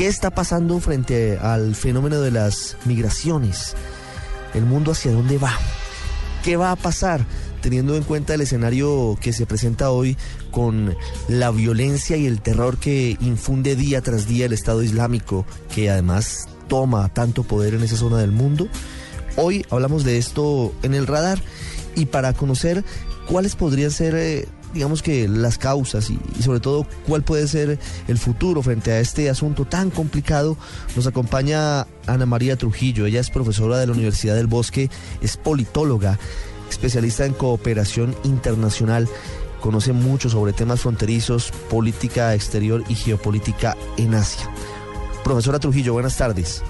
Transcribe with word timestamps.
¿Qué 0.00 0.06
está 0.06 0.30
pasando 0.30 0.80
frente 0.80 1.36
al 1.36 1.74
fenómeno 1.74 2.22
de 2.22 2.30
las 2.30 2.78
migraciones? 2.86 3.74
¿El 4.54 4.64
mundo 4.64 4.92
hacia 4.92 5.12
dónde 5.12 5.36
va? 5.36 5.52
¿Qué 6.42 6.56
va 6.56 6.72
a 6.72 6.76
pasar? 6.76 7.26
teniendo 7.60 7.94
en 7.94 8.04
cuenta 8.04 8.32
el 8.32 8.40
escenario 8.40 9.18
que 9.20 9.34
se 9.34 9.44
presenta 9.44 9.90
hoy 9.90 10.16
con 10.50 10.96
la 11.28 11.50
violencia 11.50 12.16
y 12.16 12.24
el 12.24 12.40
terror 12.40 12.78
que 12.78 13.18
infunde 13.20 13.76
día 13.76 14.00
tras 14.00 14.26
día 14.26 14.46
el 14.46 14.54
Estado 14.54 14.82
Islámico, 14.82 15.44
que 15.74 15.90
además 15.90 16.48
toma 16.66 17.12
tanto 17.12 17.42
poder 17.42 17.74
en 17.74 17.82
esa 17.82 17.96
zona 17.96 18.16
del 18.16 18.32
mundo. 18.32 18.68
Hoy 19.36 19.66
hablamos 19.68 20.04
de 20.04 20.16
esto 20.16 20.72
en 20.82 20.94
el 20.94 21.06
radar 21.06 21.42
y 21.94 22.06
para 22.06 22.32
conocer 22.32 22.84
cuáles 23.30 23.54
podrían 23.54 23.92
ser, 23.92 24.14
eh, 24.16 24.48
digamos 24.74 25.02
que, 25.02 25.28
las 25.28 25.56
causas 25.56 26.10
y, 26.10 26.18
sobre 26.42 26.60
todo 26.60 26.86
cuál 27.06 27.22
puede 27.22 27.46
ser 27.46 27.78
el 28.08 28.18
futuro 28.18 28.62
frente 28.62 28.90
a 28.92 29.00
este 29.00 29.30
asunto 29.30 29.64
tan 29.64 29.90
complicado, 29.90 30.56
nos 30.96 31.06
acompaña 31.06 31.86
Ana 32.06 32.26
María 32.26 32.56
Trujillo. 32.56 33.06
Ella 33.06 33.20
es 33.20 33.30
profesora 33.30 33.78
de 33.78 33.86
la 33.86 33.92
Universidad 33.92 34.34
del 34.34 34.48
Bosque, 34.48 34.90
es 35.22 35.36
politóloga 35.36 36.18
especialista 36.68 37.24
en 37.24 37.32
cooperación 37.32 38.16
internacional. 38.24 39.08
Conoce 39.60 39.92
mucho 39.92 40.28
sobre 40.30 40.52
temas 40.52 40.80
fronterizos, 40.80 41.52
política 41.68 42.34
exterior 42.34 42.82
y 42.88 42.94
geopolítica 42.94 43.76
en 43.96 44.14
Asia. 44.14 44.48
Profesora 45.22 45.58
Trujillo, 45.58 45.92
buenas 45.92 46.16
tardes. 46.16 46.62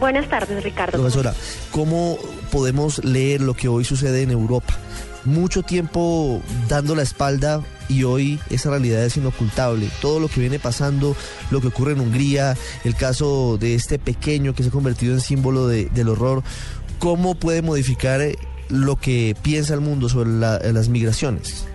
Buenas 0.00 0.28
tardes, 0.28 0.64
Ricardo. 0.64 0.98
Profesora, 0.98 1.34
¿cómo 1.70 2.16
podemos 2.50 3.04
leer 3.04 3.42
lo 3.42 3.54
que 3.54 3.68
hoy 3.68 3.84
sucede 3.84 4.22
en 4.22 4.30
Europa? 4.30 4.74
Mucho 5.24 5.62
tiempo 5.62 6.40
dando 6.68 6.94
la 6.94 7.02
espalda 7.02 7.62
y 7.88 8.04
hoy 8.04 8.40
esa 8.48 8.70
realidad 8.70 9.04
es 9.04 9.16
inocultable. 9.16 9.90
Todo 10.00 10.20
lo 10.20 10.28
que 10.28 10.40
viene 10.40 10.58
pasando, 10.58 11.14
lo 11.50 11.60
que 11.60 11.68
ocurre 11.68 11.92
en 11.92 12.00
Hungría, 12.00 12.56
el 12.84 12.94
caso 12.94 13.58
de 13.58 13.74
este 13.74 13.98
pequeño 13.98 14.54
que 14.54 14.62
se 14.62 14.70
ha 14.70 14.72
convertido 14.72 15.12
en 15.12 15.20
símbolo 15.20 15.66
del 15.68 16.08
horror, 16.08 16.42
¿cómo 16.98 17.34
puede 17.34 17.62
modificar 17.62 18.22
lo 18.68 18.96
que 18.96 19.36
piensa 19.42 19.74
el 19.74 19.80
mundo 19.80 20.08
sobre 20.08 20.30
las 20.30 20.88
migraciones? 20.88 21.66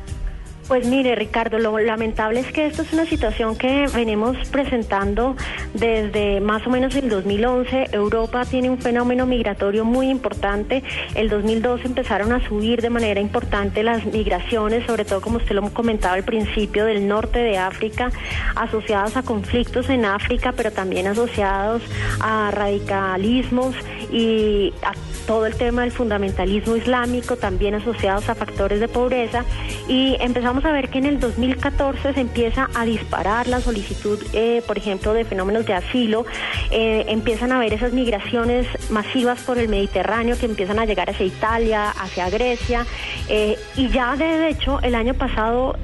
Pues 0.67 0.87
mire, 0.87 1.13
Ricardo, 1.13 1.59
lo 1.59 1.77
lamentable 1.77 2.39
es 2.39 2.51
que 2.51 2.65
esto 2.65 2.81
es 2.81 2.91
una 2.91 3.05
situación 3.05 3.55
que 3.55 3.85
venimos 3.93 4.35
presentando 4.49 5.35
desde 5.75 6.41
más 6.41 6.65
o 6.65 6.71
menos 6.71 6.95
el 6.95 7.07
2011. 7.07 7.89
Europa 7.91 8.45
tiene 8.45 8.71
un 8.71 8.79
fenómeno 8.79 9.27
migratorio 9.27 9.85
muy 9.85 10.09
importante. 10.09 10.83
El 11.13 11.29
2012 11.29 11.85
empezaron 11.85 12.33
a 12.33 12.43
subir 12.47 12.81
de 12.81 12.89
manera 12.89 13.21
importante 13.21 13.83
las 13.83 14.05
migraciones, 14.05 14.87
sobre 14.87 15.05
todo 15.05 15.21
como 15.21 15.37
usted 15.37 15.53
lo 15.53 15.69
comentaba 15.71 16.15
al 16.15 16.23
principio, 16.23 16.85
del 16.85 17.07
norte 17.07 17.39
de 17.39 17.59
África, 17.59 18.11
asociadas 18.55 19.17
a 19.17 19.21
conflictos 19.21 19.89
en 19.89 20.03
África, 20.03 20.51
pero 20.51 20.71
también 20.71 21.05
asociados 21.05 21.83
a 22.19 22.49
radicalismos 22.49 23.75
y 24.11 24.73
a 24.81 24.93
todo 25.25 25.45
el 25.45 25.55
tema 25.55 25.81
del 25.81 25.91
fundamentalismo 25.91 26.75
islámico, 26.75 27.35
también 27.35 27.75
asociados 27.75 28.29
a 28.29 28.35
factores 28.35 28.79
de 28.79 28.87
pobreza. 28.87 29.43
Y 29.87 30.15
empezamos 30.19 30.65
a 30.65 30.71
ver 30.71 30.89
que 30.89 30.99
en 30.99 31.05
el 31.05 31.19
2014 31.19 32.13
se 32.13 32.19
empieza 32.19 32.69
a 32.73 32.85
disparar 32.85 33.47
la 33.47 33.59
solicitud, 33.59 34.19
eh, 34.33 34.61
por 34.65 34.77
ejemplo, 34.77 35.13
de 35.13 35.25
fenómenos 35.25 35.65
de 35.65 35.73
asilo. 35.73 36.25
Eh, 36.71 37.05
empiezan 37.07 37.51
a 37.51 37.57
haber 37.57 37.73
esas 37.73 37.93
migraciones 37.93 38.67
masivas 38.89 39.41
por 39.41 39.57
el 39.57 39.67
Mediterráneo 39.67 40.37
que 40.37 40.45
empiezan 40.45 40.79
a 40.79 40.85
llegar 40.85 41.09
hacia 41.09 41.25
Italia, 41.25 41.89
hacia 41.89 42.29
Grecia. 42.29 42.85
Eh, 43.27 43.57
y 43.75 43.89
ya 43.89 44.15
de 44.15 44.49
hecho, 44.49 44.79
el 44.81 44.95
año 44.95 45.13
pasado, 45.13 45.75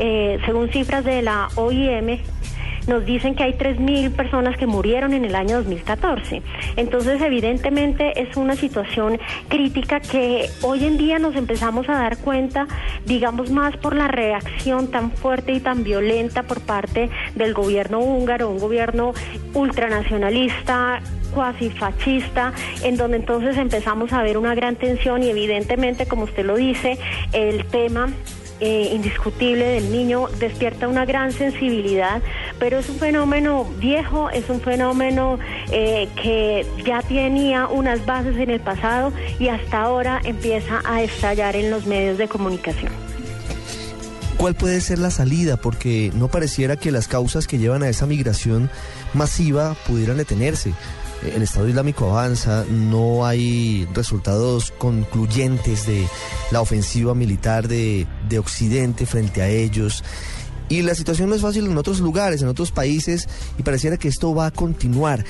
según 0.46 0.70
cifras 0.70 1.04
de 1.04 1.22
la 1.22 1.50
OIM, 1.56 2.20
nos 2.92 3.06
dicen 3.06 3.36
que 3.36 3.44
hay 3.44 3.54
3.000 3.54 4.12
personas 4.12 4.58
que 4.58 4.68
murieron 4.68 5.14
en 5.14 5.24
el 5.24 5.34
año 5.34 5.56
2014. 5.58 6.42
Entonces, 6.76 7.22
evidentemente 7.22 8.22
es 8.22 8.36
una 8.36 8.56
situación 8.58 9.18
crítica 9.48 10.02
que 10.02 10.50
hoy 10.62 10.86
en 10.86 10.98
día 10.98 11.18
nos 11.18 11.38
empezamos 11.38 11.88
a 11.88 11.94
dar 11.94 12.18
cuenta, 12.18 12.68
digamos 13.06 13.50
más 13.50 13.78
por 13.78 13.96
la 13.96 14.10
reacción 14.10 14.92
tan 14.92 15.12
fuerte 15.12 15.54
y 15.54 15.62
tan 15.62 15.86
violenta 15.86 16.44
por 16.44 16.60
parte 16.60 17.10
del 17.36 17.54
gobierno 17.54 18.00
húngaro, 18.00 18.50
un 18.50 18.60
gobierno 18.60 19.14
ultranacionalista 19.54 21.02
cuasi 21.34 21.70
fascista, 21.70 22.52
en 22.84 22.98
donde 22.98 23.16
entonces 23.16 23.56
empezamos 23.56 24.12
a 24.12 24.22
ver 24.22 24.38
una 24.38 24.54
gran 24.54 24.76
tensión 24.76 25.24
y 25.24 25.30
evidentemente, 25.30 26.06
como 26.06 26.26
usted 26.26 26.46
lo 26.46 26.58
dice, 26.58 26.98
el 27.32 27.64
tema 27.68 28.10
eh, 28.64 28.92
indiscutible 28.94 29.66
del 29.66 29.92
niño 29.92 30.28
despierta 30.38 30.88
una 30.88 31.04
gran 31.04 31.32
sensibilidad, 31.32 32.22
pero 32.62 32.78
es 32.78 32.88
un 32.90 32.98
fenómeno 32.98 33.66
viejo, 33.80 34.30
es 34.30 34.48
un 34.48 34.62
fenómeno 34.62 35.40
eh, 35.72 36.08
que 36.16 36.64
ya 36.86 37.02
tenía 37.02 37.66
unas 37.66 38.06
bases 38.06 38.38
en 38.38 38.52
el 38.52 38.60
pasado 38.60 39.12
y 39.40 39.48
hasta 39.48 39.82
ahora 39.82 40.22
empieza 40.24 40.80
a 40.86 41.02
estallar 41.02 41.56
en 41.56 41.72
los 41.72 41.88
medios 41.88 42.20
de 42.20 42.28
comunicación. 42.28 42.92
¿Cuál 44.38 44.54
puede 44.54 44.80
ser 44.80 45.00
la 45.00 45.10
salida? 45.10 45.58
Porque 45.58 46.12
no 46.14 46.28
pareciera 46.28 46.76
que 46.76 46.92
las 46.92 47.08
causas 47.08 47.48
que 47.48 47.58
llevan 47.58 47.82
a 47.82 47.90
esa 47.90 48.06
migración 48.06 48.70
masiva 49.16 49.76
pudieran 49.88 50.18
detenerse 50.18 50.72
el 51.24 51.44
Estado 51.44 51.68
Islámico 51.68 52.10
avanza, 52.10 52.66
no 52.70 53.26
hay 53.26 53.88
resultados 53.94 54.74
concluyentes 54.78 55.86
de 55.86 56.08
la 56.50 56.62
ofensiva 56.62 57.14
militar 57.14 57.68
de, 57.68 58.08
de 58.28 58.40
Occidente 58.40 59.06
frente 59.06 59.42
a 59.42 59.48
ellos. 59.48 60.04
Y 60.72 60.84
la 60.84 60.96
situación 60.96 61.28
no 61.28 61.36
es 61.36 61.42
fácil 61.42 61.66
en 61.66 61.78
otros 61.78 62.00
lugares, 62.00 62.42
en 62.42 62.48
otros 62.48 62.72
países, 62.72 63.28
y 63.58 63.64
pareciera 63.64 63.98
que 63.98 64.08
esto 64.08 64.34
va 64.34 64.46
a 64.46 64.52
continuar. 64.52 65.26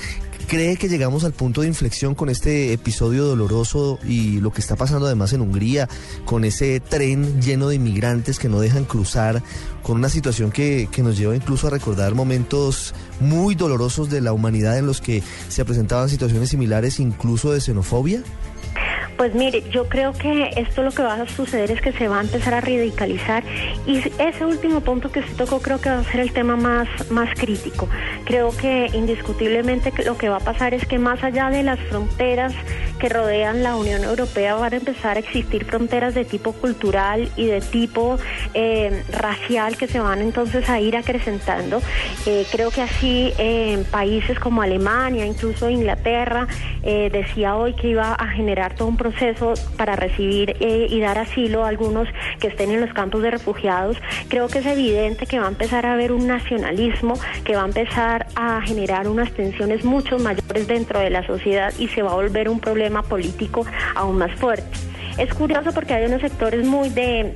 ¿Cree 0.46 0.76
que 0.76 0.88
llegamos 0.88 1.24
al 1.24 1.32
punto 1.32 1.62
de 1.62 1.66
inflexión 1.66 2.14
con 2.14 2.28
este 2.28 2.72
episodio 2.72 3.24
doloroso 3.24 3.98
y 4.06 4.38
lo 4.38 4.52
que 4.52 4.60
está 4.60 4.76
pasando 4.76 5.06
además 5.06 5.32
en 5.32 5.40
Hungría, 5.40 5.88
con 6.26 6.44
ese 6.44 6.78
tren 6.78 7.42
lleno 7.42 7.68
de 7.68 7.74
inmigrantes 7.74 8.38
que 8.38 8.48
no 8.48 8.60
dejan 8.60 8.84
cruzar, 8.84 9.42
con 9.82 9.96
una 9.96 10.10
situación 10.10 10.52
que, 10.52 10.88
que 10.92 11.02
nos 11.02 11.18
lleva 11.18 11.34
incluso 11.34 11.66
a 11.66 11.70
recordar 11.70 12.14
momentos 12.14 12.94
muy 13.18 13.56
dolorosos 13.56 14.10
de 14.10 14.20
la 14.20 14.32
humanidad 14.32 14.78
en 14.78 14.86
los 14.86 15.00
que 15.00 15.24
se 15.48 15.64
presentaban 15.64 16.08
situaciones 16.08 16.50
similares, 16.50 17.00
incluso 17.00 17.50
de 17.50 17.60
xenofobia? 17.60 18.22
Pues 19.22 19.36
mire, 19.36 19.62
yo 19.70 19.88
creo 19.88 20.12
que 20.12 20.50
esto 20.56 20.82
lo 20.82 20.90
que 20.90 21.00
va 21.04 21.14
a 21.14 21.28
suceder 21.28 21.70
es 21.70 21.80
que 21.80 21.92
se 21.92 22.08
va 22.08 22.18
a 22.18 22.22
empezar 22.22 22.54
a 22.54 22.60
radicalizar 22.60 23.44
y 23.86 23.98
ese 24.18 24.44
último 24.44 24.80
punto 24.80 25.12
que 25.12 25.22
se 25.22 25.32
tocó 25.34 25.62
creo 25.62 25.80
que 25.80 25.90
va 25.90 26.00
a 26.00 26.02
ser 26.02 26.18
el 26.18 26.32
tema 26.32 26.56
más, 26.56 26.88
más 27.08 27.32
crítico. 27.38 27.88
Creo 28.24 28.50
que 28.50 28.90
indiscutiblemente 28.92 29.92
lo 30.04 30.18
que 30.18 30.28
va 30.28 30.38
a 30.38 30.40
pasar 30.40 30.74
es 30.74 30.84
que 30.88 30.98
más 30.98 31.22
allá 31.22 31.50
de 31.50 31.62
las 31.62 31.78
fronteras 31.78 32.52
que 32.98 33.08
rodean 33.08 33.62
la 33.62 33.76
Unión 33.76 34.04
Europea 34.04 34.54
van 34.54 34.72
a 34.72 34.76
empezar 34.76 35.16
a 35.16 35.20
existir 35.20 35.64
fronteras 35.64 36.14
de 36.14 36.24
tipo 36.24 36.52
cultural 36.52 37.28
y 37.36 37.46
de 37.46 37.60
tipo 37.60 38.18
eh, 38.54 39.02
racial 39.10 39.76
que 39.76 39.86
se 39.86 40.00
van 40.00 40.20
entonces 40.20 40.68
a 40.68 40.80
ir 40.80 40.96
acrecentando. 40.96 41.80
Eh, 42.26 42.46
creo 42.50 42.70
que 42.70 42.82
así 42.82 43.32
en 43.38 43.84
países 43.84 44.38
como 44.38 44.62
Alemania, 44.62 45.26
incluso 45.26 45.68
Inglaterra, 45.68 46.46
eh, 46.82 47.10
decía 47.12 47.56
hoy 47.56 47.74
que 47.74 47.88
iba 47.88 48.12
a 48.12 48.28
generar 48.28 48.74
todo 48.74 48.88
un 48.88 48.96
proceso 48.96 49.54
para 49.76 49.96
recibir 49.96 50.56
eh, 50.60 50.86
y 50.88 51.00
dar 51.00 51.18
asilo 51.18 51.64
a 51.64 51.68
algunos 51.68 52.08
que 52.40 52.48
estén 52.48 52.70
en 52.70 52.80
los 52.80 52.92
campos 52.92 53.22
de 53.22 53.30
refugiados, 53.30 53.96
creo 54.28 54.48
que 54.48 54.58
es 54.58 54.66
evidente 54.66 55.26
que 55.26 55.38
va 55.38 55.46
a 55.46 55.48
empezar 55.48 55.86
a 55.86 55.92
haber 55.92 56.12
un 56.12 56.26
nacionalismo, 56.26 57.14
que 57.44 57.56
va 57.56 57.62
a 57.62 57.66
empezar 57.66 58.26
a 58.34 58.60
generar 58.62 59.08
unas 59.08 59.32
tensiones 59.32 59.84
mucho 59.84 60.18
mayores 60.18 60.66
dentro 60.66 61.00
de 61.00 61.10
la 61.10 61.26
sociedad 61.26 61.72
y 61.78 61.88
se 61.88 62.02
va 62.02 62.12
a 62.12 62.14
volver 62.14 62.48
un 62.48 62.60
problema 62.60 62.81
político 63.02 63.64
aún 63.94 64.18
más 64.18 64.32
fuerte. 64.38 64.92
Es 65.18 65.34
curioso 65.34 65.72
porque 65.72 65.92
hay 65.92 66.06
unos 66.06 66.22
sectores 66.22 66.66
muy 66.66 66.88
de, 66.88 67.34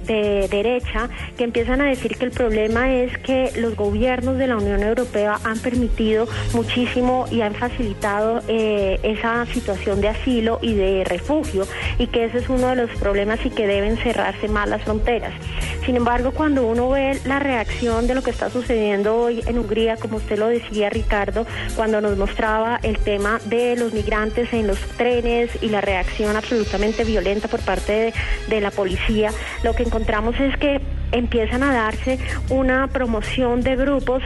derecha 0.51 1.11
que 1.37 1.45
empiezan 1.45 1.83
a 1.83 1.84
decir 1.84 2.17
que 2.17 2.25
el 2.25 2.31
problema 2.31 2.93
es 2.95 3.17
que 3.19 3.53
los 3.57 3.77
gobiernos 3.77 4.39
de 4.39 4.47
la 4.47 4.57
Unión 4.57 4.83
Europea 4.83 5.39
han 5.45 5.59
permitido 5.59 6.27
muchísimo 6.55 7.27
y 7.31 7.43
han 7.43 7.54
facilitado 7.54 8.41
eh, 8.48 8.98
esa 9.03 9.45
situación 9.47 10.01
de 10.01 10.09
asilo 10.09 10.59
y 10.63 10.75
de 10.75 11.04
refugio 11.04 11.66
y 11.98 12.07
que 12.07 12.25
ese 12.25 12.39
es 12.39 12.48
uno 12.48 12.69
de 12.69 12.77
los 12.77 12.91
problemas 12.98 13.45
y 13.45 13.51
que 13.51 13.66
deben 13.66 13.98
cerrarse 13.98 14.48
más 14.48 14.69
las 14.69 14.83
fronteras. 14.83 15.34
Sin 15.86 15.94
embargo, 15.94 16.33
cuando 16.33 16.66
uno 16.66 16.91
ve 16.91 17.21
la 17.27 17.38
reacción 17.38 18.09
de 18.09 18.16
lo 18.16 18.22
que 18.22 18.30
está 18.30 18.50
sucediendo 18.50 19.15
hoy 19.15 19.41
en 19.47 19.56
Hungría, 19.56 19.97
como 19.97 20.16
usted 20.16 20.36
lo 20.36 20.48
decía 20.48 20.91
Ricardo, 20.91 21.47
cuando 21.77 22.00
nos 22.00 22.18
mostraba 22.18 22.80
el 22.83 22.98
tema 22.98 23.38
de 23.44 23.77
los 23.77 23.92
migrantes 23.92 24.53
en 24.53 24.66
los 24.66 24.80
trenes 24.97 25.50
y 25.62 25.68
la 25.68 25.80
reacción 25.80 26.34
absolutamente 26.34 27.04
violenta 27.04 27.47
por 27.47 27.60
parte 27.60 28.12
de, 28.48 28.60
la 28.60 28.72
policía, 28.72 29.30
lo 29.62 29.77
que 29.77 29.84
encontramos 29.84 30.34
es 30.41 30.56
que 30.56 30.80
empiezan 31.12 31.62
a 31.62 31.72
darse 31.72 32.18
una 32.50 32.88
promoción 32.88 33.60
de 33.60 33.77
grupos 33.77 34.24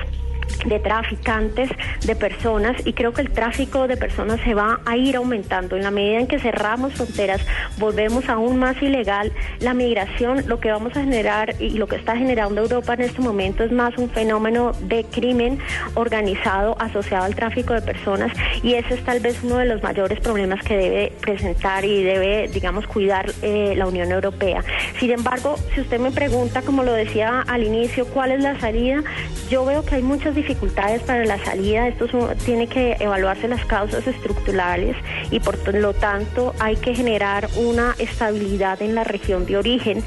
de 0.67 0.79
traficantes 0.79 1.71
de 2.05 2.17
personas 2.17 2.77
y 2.87 2.93
creo 2.93 3.13
que 3.13 3.23
el 3.23 3.31
tráfico 3.31 3.89
de 3.89 3.97
personas 3.97 4.41
se 4.45 4.55
va 4.55 4.81
a 4.85 4.97
ir 4.97 5.17
aumentando. 5.17 5.77
En 5.77 5.83
la 5.83 5.91
medida 5.91 6.21
en 6.21 6.27
que 6.27 6.39
cerramos 6.39 6.95
fronteras, 6.95 7.41
volvemos 7.79 8.29
aún 8.29 8.59
más 8.59 8.81
ilegal 8.83 9.33
la 9.61 9.75
migración, 9.75 10.45
lo 10.47 10.61
que 10.61 10.71
vamos 10.71 10.97
a 10.97 11.03
generar 11.03 11.55
y 11.61 11.71
lo 11.71 11.87
que 11.87 11.97
está 11.97 12.17
generando 12.17 12.63
Europa 12.63 12.95
en 12.95 13.03
este 13.03 13.21
momento 13.21 13.65
es 13.65 13.73
más 13.73 13.97
un 13.99 14.11
fenómeno 14.11 14.73
de 14.81 15.05
crimen 15.05 15.59
organizado 15.95 16.77
asociado 16.81 17.25
al 17.25 17.35
tráfico 17.35 17.75
de 17.75 17.83
personas 17.83 18.33
y 18.63 18.75
ese 18.75 18.95
es 18.95 19.05
tal 19.05 19.21
vez 19.21 19.43
uno 19.43 19.59
de 19.59 19.67
los 19.67 19.83
mayores 19.83 20.21
problemas 20.21 20.63
que 20.63 20.77
debe 20.77 21.13
presentar 21.21 21.85
y 21.85 22.03
debe, 22.03 22.49
digamos, 22.49 22.87
cuidar 22.87 23.31
eh, 23.43 23.75
la 23.77 23.87
Unión 23.87 24.11
Europea. 24.11 24.63
Sin 24.99 25.11
embargo, 25.11 25.57
si 25.75 25.81
usted 25.81 25.99
me 25.99 26.11
pregunta, 26.11 26.63
como 26.63 26.83
lo 26.83 26.93
decía 26.93 27.45
al 27.47 27.65
inicio, 27.65 28.07
cuál 28.07 28.33
es 28.33 28.43
la 28.43 28.59
salida, 28.61 29.03
yo 29.49 29.65
veo 29.65 29.85
que 29.85 29.97
hay 29.97 30.03
muchas 30.03 30.35
dificultades 30.43 31.03
para 31.03 31.25
la 31.25 31.43
salida. 31.45 31.89
Esto 31.89 32.07
tiene 32.45 32.67
que 32.67 32.97
evaluarse 33.01 33.49
las 33.49 33.65
causas 33.65 34.07
estructurales 34.07 34.97
y 35.31 35.41
por 35.41 35.75
lo 35.75 35.93
tanto 35.95 36.55
hay 36.59 36.77
que 36.77 36.95
generar 36.95 37.49
una 37.57 37.95
estabilidad 37.99 38.83
en 38.83 38.95
la 38.95 39.05
región 39.05 39.47
de 39.47 39.57
origen, 39.57 40.03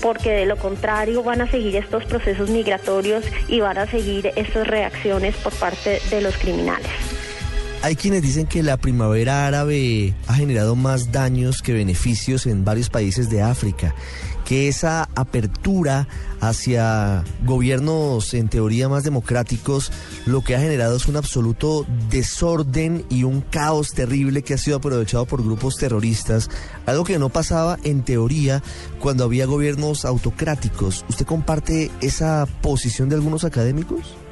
porque 0.00 0.30
de 0.30 0.46
lo 0.46 0.56
contrario 0.56 1.22
van 1.22 1.40
a 1.40 1.50
seguir 1.50 1.76
estos 1.76 2.04
procesos 2.04 2.50
migratorios 2.50 3.24
y 3.48 3.60
van 3.60 3.78
a 3.78 3.86
seguir 3.86 4.32
estas 4.36 4.66
reacciones 4.66 5.34
por 5.36 5.52
parte 5.54 6.00
de 6.10 6.20
los 6.20 6.36
criminales. 6.36 6.88
Hay 7.82 7.96
quienes 7.96 8.22
dicen 8.22 8.46
que 8.46 8.62
la 8.62 8.78
primavera 8.78 9.46
árabe 9.46 10.14
ha 10.26 10.34
generado 10.34 10.74
más 10.74 11.12
daños 11.12 11.60
que 11.60 11.74
beneficios 11.74 12.46
en 12.46 12.64
varios 12.64 12.88
países 12.88 13.28
de 13.28 13.42
África 13.42 13.94
que 14.44 14.68
esa 14.68 15.08
apertura 15.14 16.06
hacia 16.40 17.24
gobiernos 17.44 18.34
en 18.34 18.48
teoría 18.48 18.88
más 18.88 19.02
democráticos 19.02 19.90
lo 20.26 20.42
que 20.42 20.54
ha 20.54 20.60
generado 20.60 20.96
es 20.96 21.06
un 21.06 21.16
absoluto 21.16 21.86
desorden 22.10 23.04
y 23.08 23.24
un 23.24 23.40
caos 23.40 23.92
terrible 23.92 24.42
que 24.42 24.54
ha 24.54 24.58
sido 24.58 24.76
aprovechado 24.76 25.26
por 25.26 25.42
grupos 25.42 25.76
terroristas, 25.76 26.50
algo 26.86 27.04
que 27.04 27.18
no 27.18 27.30
pasaba 27.30 27.78
en 27.84 28.02
teoría 28.02 28.62
cuando 29.00 29.24
había 29.24 29.46
gobiernos 29.46 30.04
autocráticos. 30.04 31.04
¿Usted 31.08 31.26
comparte 31.26 31.90
esa 32.00 32.46
posición 32.62 33.08
de 33.08 33.16
algunos 33.16 33.44
académicos? 33.44 34.23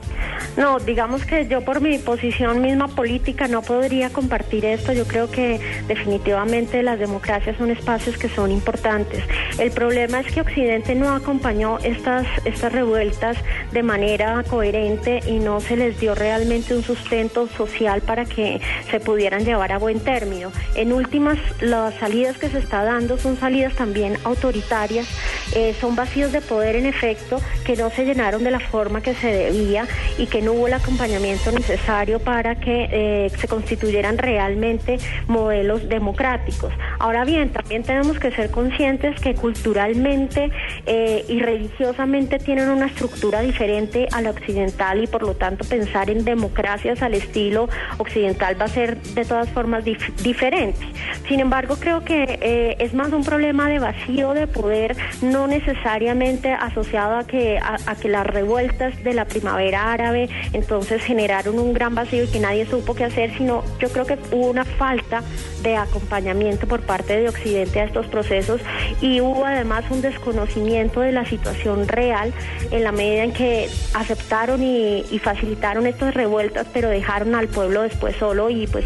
No, 0.56 0.78
digamos 0.78 1.24
que 1.24 1.46
yo 1.46 1.62
por 1.62 1.80
mi 1.80 1.96
posición 1.98 2.60
misma 2.60 2.88
política 2.88 3.48
no 3.48 3.62
podría 3.62 4.10
compartir 4.10 4.66
esto. 4.66 4.92
Yo 4.92 5.06
creo 5.06 5.30
que 5.30 5.58
definitivamente 5.88 6.82
las 6.82 6.98
democracias 6.98 7.56
son 7.56 7.70
espacios 7.70 8.18
que 8.18 8.28
son 8.28 8.50
importantes. 8.50 9.24
El 9.58 9.70
problema 9.70 10.20
es 10.20 10.32
que 10.32 10.42
Occidente 10.42 10.94
no 10.94 11.10
acompañó 11.14 11.78
estas, 11.78 12.26
estas 12.44 12.72
revueltas 12.72 13.38
de 13.72 13.82
manera 13.82 14.44
coherente 14.48 15.20
y 15.26 15.38
no 15.38 15.60
se 15.60 15.76
les 15.76 15.98
dio 15.98 16.14
realmente 16.14 16.74
un 16.74 16.82
sustento 16.82 17.48
social 17.48 18.02
para 18.02 18.26
que 18.26 18.60
se 18.90 19.00
pudieran 19.00 19.44
llevar 19.44 19.72
a 19.72 19.78
buen 19.78 20.00
término. 20.00 20.52
En 20.74 20.92
últimas, 20.92 21.38
las 21.60 21.94
salidas 21.94 22.36
que 22.36 22.50
se 22.50 22.58
está 22.58 22.84
dando 22.84 23.16
son 23.16 23.38
salidas 23.38 23.74
también 23.74 24.18
autoritarias, 24.24 25.08
eh, 25.54 25.74
son 25.80 25.96
vacíos 25.96 26.32
de 26.32 26.42
poder 26.42 26.76
en 26.76 26.86
efecto 26.86 27.40
que 27.64 27.76
no 27.76 27.90
se 27.90 28.04
llenaron 28.04 28.44
de 28.44 28.50
la 28.50 28.60
forma 28.60 29.00
que 29.00 29.14
se 29.14 29.28
debía 29.28 29.86
y 30.18 30.26
que 30.26 30.41
no 30.42 30.52
hubo 30.52 30.66
el 30.66 30.74
acompañamiento 30.74 31.52
necesario 31.52 32.18
para 32.18 32.56
que 32.56 32.88
eh, 32.90 33.30
se 33.30 33.48
constituyeran 33.48 34.18
realmente 34.18 34.98
modelos 35.28 35.88
democráticos. 35.88 36.72
Ahora 36.98 37.24
bien, 37.24 37.50
también 37.50 37.82
tenemos 37.82 38.18
que 38.18 38.30
ser 38.32 38.50
conscientes 38.50 39.20
que 39.20 39.34
culturalmente 39.34 40.50
eh, 40.86 41.24
y 41.28 41.40
religiosamente 41.40 42.38
tienen 42.38 42.68
una 42.68 42.86
estructura 42.86 43.40
diferente 43.40 44.08
a 44.12 44.20
la 44.20 44.30
occidental 44.30 45.02
y 45.02 45.06
por 45.06 45.22
lo 45.22 45.34
tanto 45.34 45.64
pensar 45.64 46.10
en 46.10 46.24
democracias 46.24 47.02
al 47.02 47.14
estilo 47.14 47.68
occidental 47.98 48.60
va 48.60 48.66
a 48.66 48.68
ser 48.68 49.00
de 49.00 49.24
todas 49.24 49.48
formas 49.50 49.84
diferente. 49.84 50.86
Sin 51.28 51.40
embargo, 51.40 51.76
creo 51.78 52.04
que 52.04 52.38
eh, 52.40 52.76
es 52.78 52.94
más 52.94 53.12
un 53.12 53.24
problema 53.24 53.68
de 53.68 53.78
vacío 53.78 54.34
de 54.34 54.46
poder, 54.46 54.96
no 55.22 55.46
necesariamente 55.46 56.52
asociado 56.52 57.16
a 57.16 57.26
que, 57.26 57.58
a 57.58 57.94
que 57.96 58.08
las 58.08 58.26
revueltas 58.26 59.02
de 59.02 59.14
la 59.14 59.24
primavera 59.24 59.92
árabe 59.92 60.28
entonces 60.52 61.02
generaron 61.02 61.58
un 61.58 61.72
gran 61.72 61.94
vacío 61.94 62.24
y 62.24 62.28
que 62.28 62.40
nadie 62.40 62.66
supo 62.66 62.94
qué 62.94 63.04
hacer, 63.04 63.36
sino 63.36 63.62
yo 63.78 63.88
creo 63.88 64.06
que 64.06 64.18
hubo 64.30 64.48
una 64.48 64.64
falta 64.64 65.22
de 65.62 65.76
acompañamiento 65.76 66.66
por 66.66 66.80
parte 66.82 67.20
de 67.20 67.28
Occidente 67.28 67.80
a 67.80 67.84
estos 67.84 68.06
procesos 68.06 68.60
y 69.00 69.20
hubo 69.20 69.44
además 69.44 69.84
un 69.90 70.02
desconocimiento 70.02 71.00
de 71.00 71.12
la 71.12 71.24
situación 71.24 71.86
real 71.86 72.32
en 72.70 72.84
la 72.84 72.92
medida 72.92 73.24
en 73.24 73.32
que 73.32 73.68
aceptaron 73.94 74.62
y, 74.62 75.02
facilitaron 75.22 75.86
estas 75.86 76.14
revueltas, 76.14 76.66
pero 76.72 76.88
dejaron 76.88 77.36
al 77.36 77.46
pueblo 77.46 77.82
después 77.82 78.16
solo 78.16 78.50
y 78.50 78.66
pues 78.66 78.84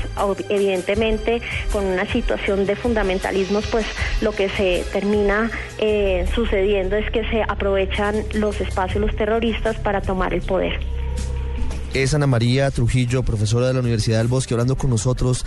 evidentemente 0.51 1.41
con 1.73 1.87
una 1.87 2.05
situación 2.05 2.67
de 2.67 2.77
fundamentalismos, 2.77 3.67
pues 3.69 3.87
lo 4.21 4.33
que 4.33 4.51
se 4.51 4.85
termina 4.93 5.51
eh, 5.79 6.27
sucediendo 6.35 6.97
es 6.97 7.11
que 7.11 7.25
se 7.31 7.43
aprovechan 7.43 8.23
los 8.35 8.61
espacios 8.61 9.01
los 9.01 9.17
terroristas 9.17 9.77
para 9.79 10.01
tomar 10.01 10.35
el 10.35 10.43
poder 10.43 10.79
es 11.95 12.15
Ana 12.15 12.27
María 12.27 12.71
Trujillo, 12.71 13.23
profesora 13.23 13.69
de 13.69 13.75
la 13.75 13.81
Universidad 13.81 14.19
del 14.19 14.29
Bosque, 14.29 14.55
hablando 14.55 14.77
con 14.77 14.91
nosotros, 14.91 15.45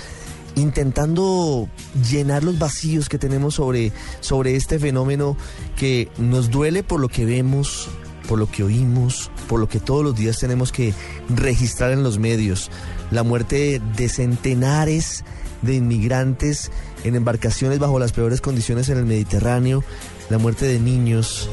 intentando 0.56 1.70
llenar 2.10 2.44
los 2.44 2.60
vacíos 2.60 3.10
que 3.10 3.18
tenemos 3.18 3.56
sobre, 3.56 3.92
sobre 4.20 4.56
este 4.56 4.80
fenómeno 4.80 5.38
que 5.78 6.10
nos 6.18 6.50
duele 6.50 6.84
por 6.84 7.00
lo 7.00 7.08
que 7.08 7.26
vemos, 7.26 7.88
por 8.28 8.40
lo 8.40 8.50
que 8.52 8.64
oímos, 8.64 9.32
por 9.48 9.60
lo 9.60 9.68
que 9.68 9.80
todos 9.80 10.04
los 10.04 10.16
días 10.16 10.40
tenemos 10.40 10.72
que 10.72 10.94
registrar 11.30 11.92
en 11.92 12.04
los 12.04 12.20
medios. 12.20 12.70
La 13.12 13.24
muerte 13.24 13.82
de 13.96 14.10
centenares 14.10 15.24
de 15.62 15.76
inmigrantes 15.76 16.72
en 17.04 17.16
embarcaciones 17.16 17.80
bajo 17.80 18.00
las 18.00 18.12
peores 18.12 18.42
condiciones 18.42 18.90
en 18.90 18.98
el 18.98 19.06
Mediterráneo, 19.06 19.84
la 20.30 20.38
muerte 20.38 20.66
de 20.66 20.80
niños, 20.80 21.50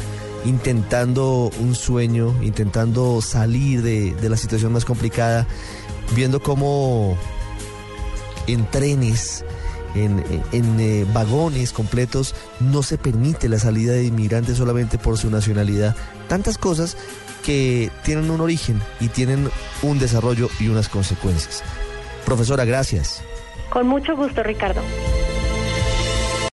intentando 0.47 1.51
un 1.59 1.75
sueño, 1.75 2.35
intentando 2.43 3.21
salir 3.21 3.83
de, 3.83 4.15
la 4.29 4.37
situación 4.37 4.73
más 4.73 4.85
complicada, 4.85 5.47
viendo 6.15 6.41
cómo 6.41 7.19
en 8.47 8.65
trenes, 8.71 9.45
en, 9.95 10.23
eh, 10.53 11.07
vagones 11.13 11.73
completos, 11.73 12.35
no 12.61 12.83
se 12.83 12.97
permite 12.97 13.49
la 13.49 13.59
salida 13.59 13.93
de 13.93 14.05
inmigrantes 14.05 14.59
solamente 14.59 14.99
por 14.99 15.19
su 15.19 15.31
nacionalidad. 15.31 15.97
Tantas 16.29 16.59
cosas 16.59 16.97
que 17.45 17.91
tienen 18.05 18.31
un 18.31 18.41
origen 18.41 18.81
y 19.01 19.09
tienen 19.09 19.51
un 19.83 19.99
desarrollo 19.99 20.49
y 20.61 20.69
unas 20.69 20.89
consecuencias. 20.89 21.63
Profesora, 22.25 22.65
gracias. 22.65 23.23
Con 23.71 23.89
mucho 23.89 24.17
gusto, 24.17 24.43
Ricardo. 24.43 24.81